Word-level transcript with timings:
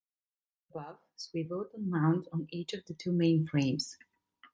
The 0.73 0.79
bodywork, 0.79 0.79
mounted 0.81 0.89
above, 0.89 0.99
swivelled 1.15 1.75
on 1.75 1.89
mounts 1.91 2.27
on 2.33 2.47
each 2.49 2.73
of 2.73 2.85
the 2.87 2.95
two 2.95 3.11
main 3.11 3.45
frames. 3.45 3.97